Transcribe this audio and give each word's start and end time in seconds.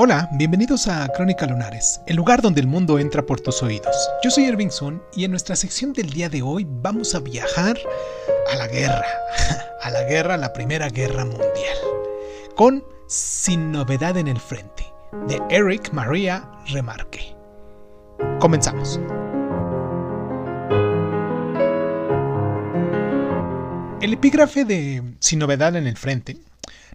Hola, 0.00 0.28
bienvenidos 0.34 0.86
a 0.86 1.08
Crónica 1.08 1.44
Lunares, 1.44 2.00
el 2.06 2.14
lugar 2.14 2.40
donde 2.40 2.60
el 2.60 2.68
mundo 2.68 3.00
entra 3.00 3.26
por 3.26 3.40
tus 3.40 3.64
oídos. 3.64 3.96
Yo 4.22 4.30
soy 4.30 4.44
Irving 4.44 4.70
Sun 4.70 5.02
y 5.12 5.24
en 5.24 5.32
nuestra 5.32 5.56
sección 5.56 5.92
del 5.92 6.10
día 6.10 6.28
de 6.28 6.40
hoy 6.40 6.64
vamos 6.70 7.16
a 7.16 7.18
viajar 7.18 7.76
a 8.52 8.54
la 8.54 8.68
guerra, 8.68 9.04
a 9.82 9.90
la 9.90 10.04
guerra, 10.04 10.36
la 10.36 10.52
Primera 10.52 10.88
Guerra 10.88 11.24
Mundial, 11.24 11.76
con 12.54 12.84
Sin 13.08 13.72
Novedad 13.72 14.16
en 14.16 14.28
el 14.28 14.38
Frente, 14.38 14.86
de 15.26 15.42
Eric 15.50 15.92
Maria 15.92 16.48
Remarque. 16.68 17.34
Comenzamos. 18.38 19.00
El 24.00 24.12
epígrafe 24.12 24.64
de 24.64 25.02
Sin 25.18 25.40
Novedad 25.40 25.74
en 25.74 25.88
el 25.88 25.96
Frente 25.96 26.36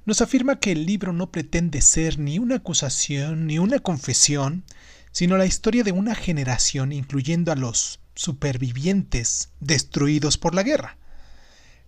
nos 0.06 0.22
afirma 0.22 0.60
que 0.60 0.72
el 0.72 0.86
libro 0.86 1.14
no 1.14 1.32
pretende 1.32 1.82
ser 1.82 2.20
ni 2.20 2.40
una 2.40 2.56
acusación 2.56 3.48
ni 3.48 3.60
una 3.60 3.80
confesión, 3.80 4.64
sino 5.12 5.38
la 5.38 5.46
historia 5.46 5.84
de 5.84 5.92
una 5.92 6.16
generación 6.16 6.92
incluyendo 6.92 7.52
a 7.52 7.56
los 7.56 8.00
supervivientes 8.16 9.50
destruidos 9.60 10.38
por 10.38 10.56
la 10.56 10.64
guerra. 10.64 10.98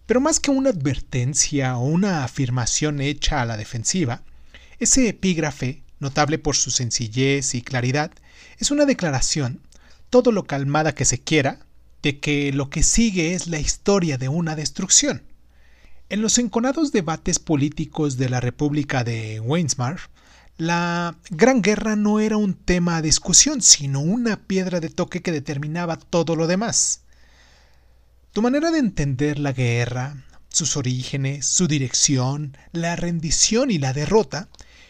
Pero 0.05 0.21
más 0.21 0.39
que 0.39 0.51
una 0.51 0.69
advertencia 0.69 1.77
o 1.77 1.85
una 1.85 2.23
afirmación 2.23 3.01
hecha 3.01 3.41
a 3.41 3.45
la 3.45 3.57
defensiva, 3.57 4.23
ese 4.79 5.09
epígrafe, 5.09 5.83
notable 5.99 6.37
por 6.37 6.55
su 6.55 6.71
sencillez 6.71 7.55
y 7.55 7.61
claridad, 7.61 8.11
es 8.59 8.71
una 8.71 8.85
declaración, 8.85 9.61
todo 10.09 10.31
lo 10.31 10.43
calmada 10.45 10.93
que 10.93 11.05
se 11.05 11.19
quiera, 11.19 11.65
de 12.03 12.19
que 12.19 12.53
lo 12.53 12.69
que 12.69 12.83
sigue 12.83 13.33
es 13.33 13.47
la 13.47 13.59
historia 13.59 14.17
de 14.17 14.29
una 14.29 14.55
destrucción. 14.55 15.23
En 16.07 16.21
los 16.21 16.37
enconados 16.37 16.91
debates 16.91 17.39
políticos 17.39 18.17
de 18.17 18.29
la 18.29 18.39
República 18.39 19.03
de 19.03 19.39
Weimar, 19.39 20.01
la 20.55 21.17
Gran 21.31 21.63
Guerra 21.63 21.95
no 21.95 22.19
era 22.19 22.37
un 22.37 22.53
tema 22.53 22.97
a 22.97 23.01
discusión, 23.01 23.63
sino 23.63 24.01
una 24.01 24.37
piedra 24.37 24.79
de 24.79 24.89
toque 24.89 25.23
que 25.23 25.31
determinaba 25.31 25.97
todo 25.97 26.35
lo 26.35 26.45
demás. 26.45 27.01
Tu 28.33 28.43
manera 28.43 28.69
de 28.69 28.77
entender 28.77 29.39
la 29.39 29.51
guerra, 29.51 30.23
sus 30.49 30.77
orígenes, 30.77 31.47
su 31.47 31.67
dirección, 31.67 32.55
la 32.71 32.95
rendición 32.95 33.71
y 33.71 33.79
la 33.79 33.91
derrota, 33.91 34.47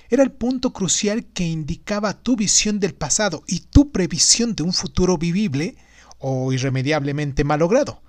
era 0.09 0.21
el 0.21 0.33
punto 0.33 0.73
crucial 0.73 1.23
que 1.27 1.45
indicaba 1.45 2.21
tu 2.21 2.35
visión 2.35 2.81
del 2.81 2.93
pasado 2.93 3.41
y 3.47 3.61
tu 3.61 3.93
previsión 3.93 4.53
de 4.53 4.63
un 4.63 4.73
futuro 4.73 5.17
vivible 5.17 5.77
o 6.19 6.51
irremediablemente 6.51 7.45
malogrado. 7.45 8.01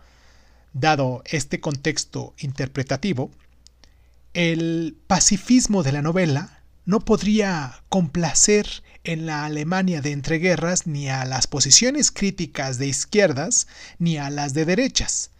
Dado 0.79 1.23
este 1.25 1.59
contexto 1.59 2.35
interpretativo, 2.37 3.31
el 4.35 4.95
pacifismo 5.07 5.83
de 5.83 5.91
la 5.91 6.03
novela 6.03 6.65
no 6.85 7.01
podría 7.01 7.83
complacer 7.89 8.83
en 9.03 9.25
la 9.25 9.47
Alemania 9.47 10.03
de 10.03 10.13
entreguerras 10.13 10.87
ni 10.87 11.09
a 11.09 11.25
las 11.25 11.47
posiciones 11.47 12.11
críticas 12.11 12.77
de 12.77 12.89
izquierdas 12.89 13.69
ni 13.99 14.19
a 14.19 14.29
las 14.29 14.53
de 14.53 14.67
derechas. 14.67 15.31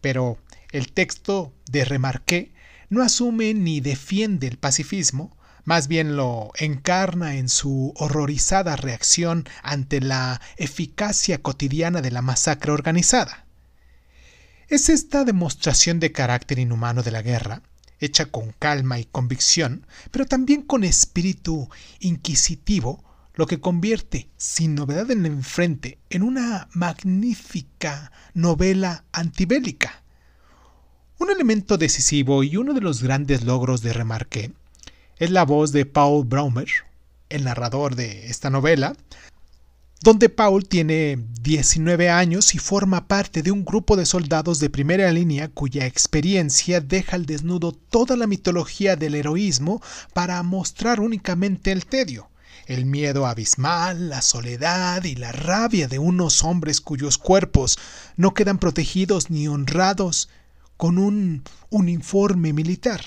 Pero 0.00 0.38
el 0.72 0.90
texto 0.90 1.54
de 1.70 1.84
Remarqué 1.84 2.52
no 2.88 3.04
asume 3.04 3.54
ni 3.54 3.80
defiende 3.80 4.48
el 4.48 4.58
pacifismo, 4.58 5.38
más 5.62 5.86
bien 5.86 6.16
lo 6.16 6.50
encarna 6.58 7.36
en 7.36 7.48
su 7.48 7.92
horrorizada 7.94 8.74
reacción 8.74 9.48
ante 9.62 10.00
la 10.00 10.40
eficacia 10.56 11.40
cotidiana 11.40 12.02
de 12.02 12.10
la 12.10 12.22
masacre 12.22 12.72
organizada. 12.72 13.46
Es 14.70 14.88
esta 14.88 15.24
demostración 15.24 15.98
de 15.98 16.12
carácter 16.12 16.60
inhumano 16.60 17.02
de 17.02 17.10
la 17.10 17.22
guerra, 17.22 17.60
hecha 17.98 18.26
con 18.26 18.54
calma 18.56 19.00
y 19.00 19.04
convicción, 19.04 19.84
pero 20.12 20.26
también 20.26 20.62
con 20.62 20.84
espíritu 20.84 21.68
inquisitivo, 21.98 23.02
lo 23.34 23.48
que 23.48 23.58
convierte, 23.58 24.28
sin 24.36 24.76
novedad 24.76 25.10
en 25.10 25.26
el 25.26 25.32
enfrente, 25.32 25.98
en 26.08 26.22
una 26.22 26.68
magnífica 26.72 28.12
novela 28.32 29.02
antibélica. 29.10 30.04
Un 31.18 31.30
elemento 31.30 31.76
decisivo 31.76 32.44
y 32.44 32.56
uno 32.56 32.72
de 32.72 32.80
los 32.80 33.02
grandes 33.02 33.42
logros 33.42 33.82
de 33.82 33.92
Remarque 33.92 34.52
es 35.16 35.32
la 35.32 35.44
voz 35.44 35.72
de 35.72 35.84
Paul 35.84 36.26
Braumer, 36.26 36.68
el 37.28 37.42
narrador 37.42 37.96
de 37.96 38.28
esta 38.28 38.50
novela, 38.50 38.94
donde 40.02 40.30
Paul 40.30 40.66
tiene 40.66 41.18
19 41.42 42.08
años 42.08 42.54
y 42.54 42.58
forma 42.58 43.06
parte 43.06 43.42
de 43.42 43.50
un 43.50 43.66
grupo 43.66 43.96
de 43.96 44.06
soldados 44.06 44.58
de 44.58 44.70
primera 44.70 45.12
línea 45.12 45.48
cuya 45.48 45.84
experiencia 45.84 46.80
deja 46.80 47.16
al 47.16 47.26
desnudo 47.26 47.72
toda 47.72 48.16
la 48.16 48.26
mitología 48.26 48.96
del 48.96 49.14
heroísmo 49.14 49.82
para 50.14 50.42
mostrar 50.42 51.00
únicamente 51.00 51.70
el 51.70 51.84
tedio, 51.84 52.30
el 52.66 52.86
miedo 52.86 53.26
abismal, 53.26 54.08
la 54.08 54.22
soledad 54.22 55.04
y 55.04 55.16
la 55.16 55.32
rabia 55.32 55.86
de 55.86 55.98
unos 55.98 56.44
hombres 56.44 56.80
cuyos 56.80 57.18
cuerpos 57.18 57.78
no 58.16 58.32
quedan 58.32 58.58
protegidos 58.58 59.28
ni 59.28 59.48
honrados 59.48 60.30
con 60.78 60.96
un 60.96 61.42
uniforme 61.68 62.54
militar. 62.54 63.02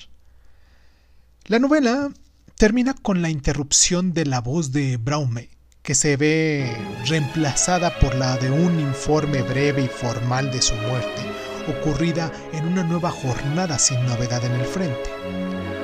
La 1.45 1.57
novela 1.57 2.11
termina 2.55 2.93
con 2.93 3.23
la 3.23 3.31
interrupción 3.31 4.13
de 4.13 4.27
la 4.27 4.41
voz 4.41 4.71
de 4.71 4.97
Braume 4.97 5.49
que 5.83 5.95
se 5.95 6.16
ve 6.16 6.77
reemplazada 7.07 7.99
por 7.99 8.16
la 8.16 8.38
de 8.38 8.49
un 8.49 8.79
informe 8.79 9.41
breve 9.41 9.83
y 9.83 9.88
formal 9.89 10.49
de 10.49 10.61
su 10.61 10.73
muerte, 10.75 11.21
ocurrida 11.67 12.31
en 12.53 12.67
una 12.67 12.83
nueva 12.83 13.11
jornada 13.11 13.77
sin 13.77 14.03
novedad 14.05 14.45
en 14.45 14.53
el 14.53 14.66
frente. 14.66 15.82